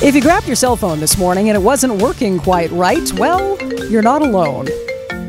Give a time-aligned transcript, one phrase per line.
[0.00, 3.58] If you grabbed your cell phone this morning and it wasn't working quite right, well,
[3.90, 4.68] you're not alone.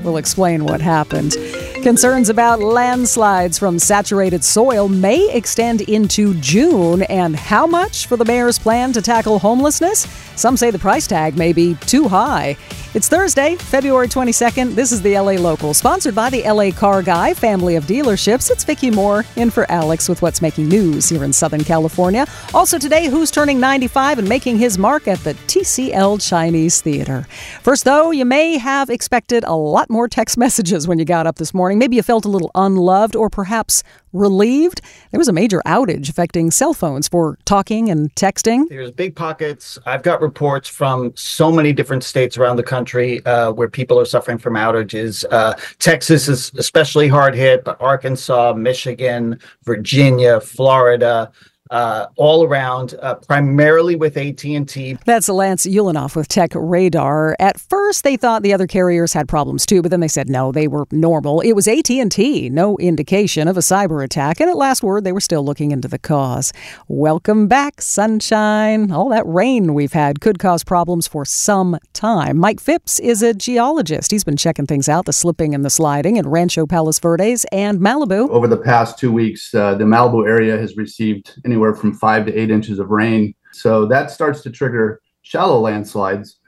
[0.04, 1.34] We'll explain what happened.
[1.84, 8.26] Concerns about landslides from saturated soil may extend into June, and how much for the
[8.26, 10.06] mayor's plan to tackle homelessness?
[10.36, 12.58] Some say the price tag may be too high.
[12.94, 14.74] It's Thursday, February 22nd.
[14.74, 18.50] This is the LA Local, sponsored by the LA Car Guy family of dealerships.
[18.50, 22.26] It's Vicki Moore in for Alex with what's making news here in Southern California.
[22.54, 27.28] Also today, who's turning 95 and making his mark at the TCL Chinese Theater.
[27.62, 31.36] First, though, you may have expected a lot more text messages when you got up
[31.36, 31.79] this morning.
[31.80, 34.82] Maybe you felt a little unloved or perhaps relieved.
[35.12, 38.68] There was a major outage affecting cell phones for talking and texting.
[38.68, 39.80] There's big pockets.
[39.86, 44.04] I've got reports from so many different states around the country uh, where people are
[44.06, 45.24] suffering from outages.
[45.32, 51.32] Uh, Texas is especially hard hit, but Arkansas, Michigan, Virginia, Florida,
[51.70, 54.98] uh, all around, uh, primarily with AT&T.
[55.06, 57.36] That's Lance Ulanoff with Tech Radar.
[57.40, 60.52] At first, they thought the other carriers had problems too, but then they said no,
[60.52, 61.42] they were normal.
[61.42, 65.22] It was AT&T, no indication of a cyber attack, and at last word, they were
[65.22, 66.52] still looking into the cause.
[66.88, 68.92] Welcome back, sunshine.
[68.92, 72.38] All that rain we've had could cause problems for some time.
[72.38, 74.12] Mike Phipps is a geologist.
[74.12, 77.80] He's been checking things out, the slipping and the sliding in Rancho Palos Verdes and
[77.80, 78.30] Malibu.
[78.30, 82.34] Over the past two weeks, uh, the Malibu area has received anywhere from five to
[82.34, 83.34] eight inches of rain.
[83.52, 86.40] So that starts to trigger shallow landslides.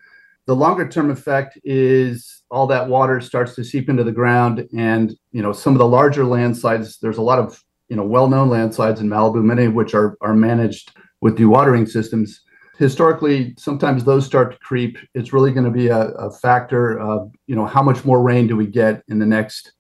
[0.48, 4.68] The longer term effect is all that water starts to seep into the ground.
[4.76, 8.28] And, you know, some of the larger landslides, there's a lot of, you know, well
[8.28, 12.42] known landslides in Malibu, many of which are, are managed with dewatering systems.
[12.78, 14.98] Historically, sometimes those start to creep.
[15.14, 18.48] It's really going to be a, a factor of, you know, how much more rain
[18.48, 19.74] do we get in the next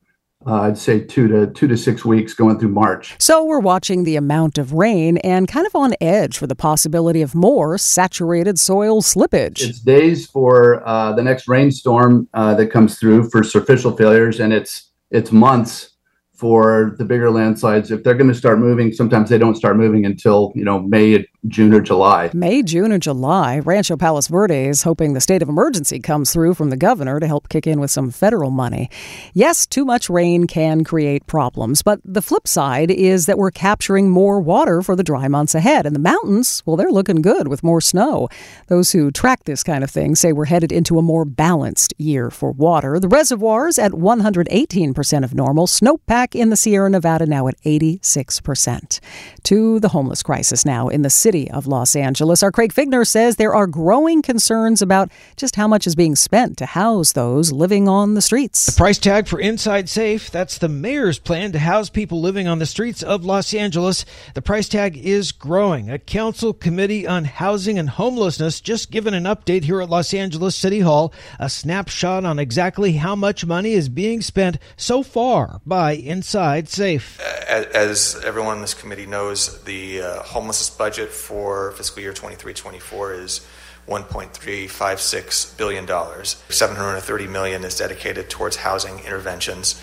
[0.46, 3.16] uh, I'd say two to two to six weeks going through March.
[3.19, 7.22] So we're watching the amount of rain and kind of on edge for the possibility
[7.22, 9.62] of more saturated soil slippage.
[9.62, 14.52] It's days for uh, the next rainstorm uh, that comes through for superficial failures, and
[14.52, 15.91] it's it's months
[16.34, 17.91] for the bigger landslides.
[17.91, 21.28] If they're going to start moving, sometimes they don't start moving until you know May
[21.47, 22.29] June or July.
[22.35, 23.57] May, June, or July.
[23.57, 27.50] Rancho Palos Verdes hoping the state of emergency comes through from the governor to help
[27.50, 28.91] kick in with some federal money.
[29.34, 34.07] Yes, too much rain can create problems, but the flip side is that we're capturing
[34.07, 35.88] more water for the dry months ahead.
[35.88, 38.29] And the mountains, well, they're looking good with more snow.
[38.68, 42.29] Those who track this kind of thing say we're headed into a more balanced year
[42.29, 43.00] for water.
[43.00, 49.00] The reservoirs at 118% of normal, snowpack in the Sierra Nevada now at 86%.
[49.44, 52.44] To the homeless crisis now in the city city of Los Angeles.
[52.44, 56.58] Our Craig Fiegener says there are growing concerns about just how much is being spent
[56.58, 58.66] to house those living on the streets.
[58.66, 62.59] The price tag for Inside Safe, that's the mayor's plan to house people living on
[62.59, 64.03] the streets of Los Angeles.
[64.34, 65.90] The price tag is growing.
[65.90, 70.53] A council committee on housing and homelessness just given an update here at Los Angeles
[70.53, 75.94] City Hall, a snapshot on exactly how much money is being spent so far by
[75.94, 77.22] Inside Safe.
[77.47, 83.47] As everyone in this committee knows, the uh, homelessness budget for fiscal year 23-24 is
[83.88, 85.88] $1.356 billion.
[85.88, 89.82] 730 million is dedicated towards housing interventions.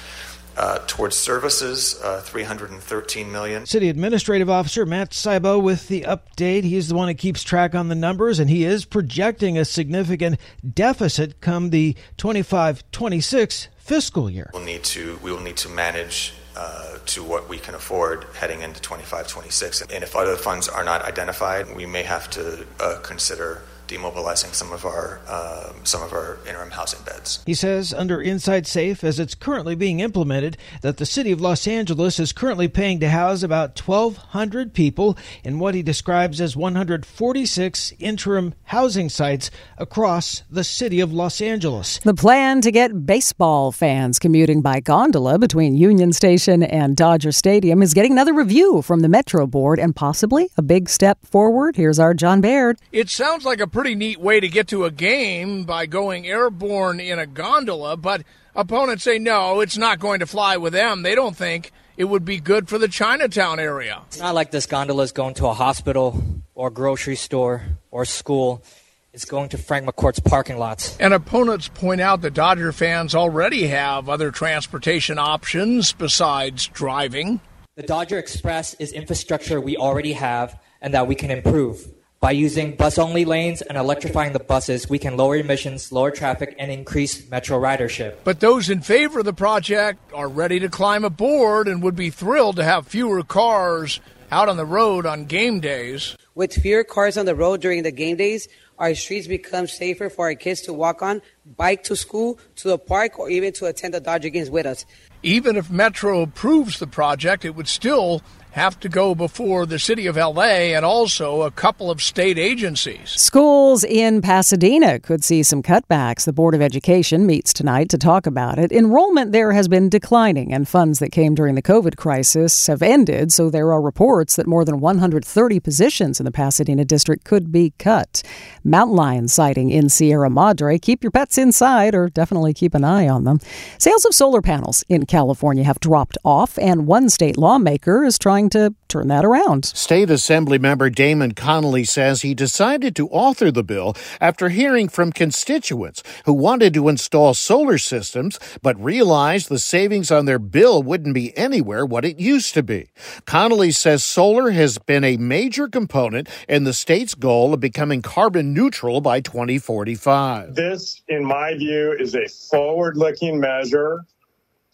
[0.56, 3.64] Uh, towards services, uh, 313 million.
[3.64, 6.64] City Administrative Officer Matt Szabo with the update.
[6.64, 10.40] He's the one that keeps track on the numbers, and he is projecting a significant
[10.75, 14.50] deficit come the 25-26 fiscal year.
[14.52, 18.62] We'll need to we will need to manage uh, to what we can afford heading
[18.62, 19.82] into 25 26.
[19.82, 24.73] And if other funds are not identified, we may have to uh, consider demobilizing some
[24.73, 27.40] of our uh, some of our interim housing beds.
[27.46, 31.67] He says under Inside Safe, as it's currently being implemented, that the city of Los
[31.67, 37.94] Angeles is currently paying to house about 1,200 people in what he describes as 146
[37.99, 41.99] interim housing sites across the city of Los Angeles.
[42.05, 47.82] The plan to get baseball fans commuting by gondola between Union Station and Dodger Stadium
[47.82, 51.76] is getting another review from the Metro Board and possibly a big step forward.
[51.76, 52.79] Here's our John Baird.
[52.93, 56.98] It sounds like a pretty neat way to get to a game by going airborne
[56.98, 58.25] in a gondola, but
[58.56, 61.02] opponents say no, it's not going to fly with them.
[61.02, 64.02] They don't think it would be good for the Chinatown area.
[64.08, 66.20] It's not like this gondola is going to a hospital
[66.56, 68.64] or grocery store or school.
[69.12, 70.96] It's going to Frank McCourt's parking lots.
[70.98, 77.40] And opponents point out that Dodger fans already have other transportation options besides driving.
[77.76, 81.88] The Dodger Express is infrastructure we already have and that we can improve.
[82.20, 86.56] By using bus only lanes and electrifying the buses, we can lower emissions, lower traffic,
[86.59, 88.17] and increase metro ridership.
[88.25, 92.11] But those in favor of the project are ready to climb aboard and would be
[92.11, 94.00] thrilled to have fewer cars
[94.32, 96.17] out on the road on game days.
[96.35, 98.49] With fewer cars on the road during the game days,
[98.81, 101.23] our streets become safer for our kids to walk on,
[101.56, 104.85] bike to school, to the park, or even to attend the Dodger games with us.
[105.23, 108.23] Even if Metro approves the project, it would still
[108.53, 113.11] have to go before the city of LA and also a couple of state agencies.
[113.11, 116.25] Schools in Pasadena could see some cutbacks.
[116.25, 118.73] The Board of Education meets tonight to talk about it.
[118.73, 123.33] Enrollment there has been declining, and funds that came during the COVID crisis have ended,
[123.33, 127.73] so there are reports that more than 130 positions in the Pasadena district could be
[127.79, 128.23] cut.
[128.65, 130.79] Mountain lion sighting in Sierra Madre.
[130.79, 133.41] Keep your pets inside or definitely keep an eye on them.
[133.79, 138.38] Sales of solar panels in California have dropped off, and one state lawmaker is trying
[138.50, 139.64] to turn that around.
[139.64, 145.12] State Assembly member Damon Connolly says he decided to author the bill after hearing from
[145.12, 151.14] constituents who wanted to install solar systems but realized the savings on their bill wouldn't
[151.14, 152.88] be anywhere what it used to be.
[153.26, 158.55] Connolly says solar has been a major component in the state's goal of becoming carbon
[158.55, 160.55] neutral by 2045.
[160.55, 164.05] This, in my view, is a forward looking measure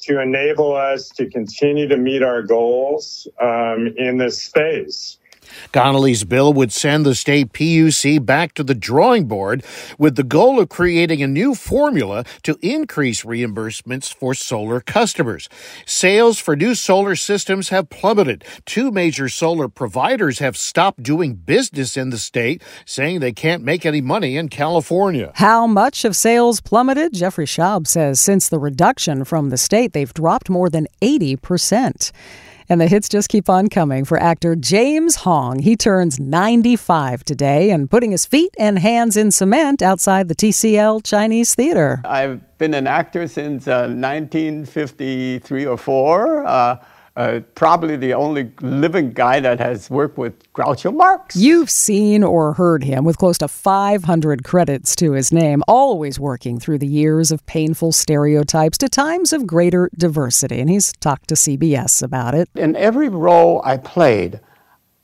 [0.05, 5.19] to enable us to continue to meet our goals um, in this space.
[5.73, 9.65] Connolly's bill would send the state PUC back to the drawing board
[9.99, 15.49] with the goal of creating a new formula to increase reimbursements for solar customers.
[15.87, 18.45] Sales for new solar systems have plummeted.
[18.65, 23.85] Two major solar providers have stopped doing business in the state, saying they can't make
[23.87, 25.33] any money in California.
[25.35, 27.13] How much have sales plummeted?
[27.15, 32.13] Jeffrey Schaub says since the reduction from the state, they've dropped more than 80%.
[32.69, 35.59] And the hits just keep on coming for actor James Hong.
[35.59, 41.05] He turns 95 today and putting his feet and hands in cement outside the TCL
[41.05, 42.01] Chinese Theater.
[42.05, 46.47] I've been an actor since uh, 1953 or 4.
[46.47, 46.77] Uh,
[47.17, 51.37] uh, probably the only living guy that has worked with Groucho Marx.
[51.37, 56.59] You've seen or heard him with close to 500 credits to his name, always working
[56.59, 60.61] through the years of painful stereotypes to times of greater diversity.
[60.61, 62.49] And he's talked to CBS about it.
[62.57, 64.41] In every role I played,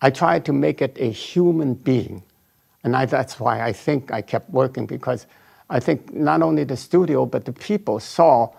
[0.02, 2.24] I tried to make it a human being.
[2.82, 5.26] And I, that's why I think I kept working because
[5.68, 8.50] I think not only the studio, but the people saw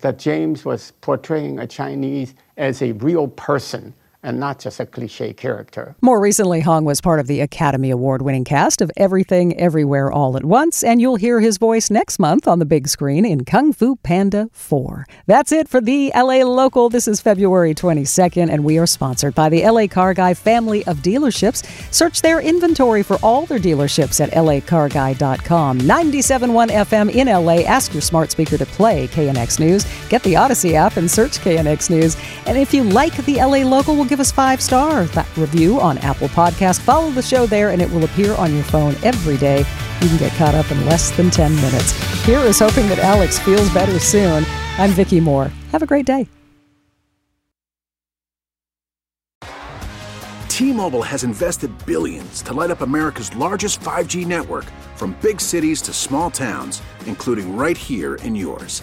[0.00, 5.32] that James was portraying a Chinese as a real person and not just a cliche
[5.32, 5.94] character.
[6.00, 10.36] More recently, Hong was part of the Academy Award winning cast of Everything Everywhere All
[10.36, 13.72] at Once, and you'll hear his voice next month on the big screen in Kung
[13.72, 15.06] Fu Panda 4.
[15.26, 16.88] That's it for the LA Local.
[16.88, 20.98] This is February 22nd, and we are sponsored by the LA Car Guy family of
[20.98, 21.64] dealerships.
[21.92, 25.78] Search their inventory for all their dealerships at lacarguy.com.
[25.78, 27.64] 97.1 FM in LA.
[27.64, 29.86] Ask your smart speaker to play KNX News.
[30.08, 32.16] Get the Odyssey app and search KNX News.
[32.46, 35.02] And if you like the LA Local, we'll give us five star
[35.36, 36.80] review on Apple Podcast.
[36.80, 39.58] Follow the show there, and it will appear on your phone every day.
[40.00, 41.92] You can get caught up in less than 10 minutes.
[42.24, 44.44] Here is hoping that Alex feels better soon.
[44.78, 45.50] I'm Vicki Moore.
[45.72, 46.28] Have a great day.
[50.48, 54.64] T-Mobile has invested billions to light up America's largest 5G network
[54.96, 58.82] from big cities to small towns, including right here in yours.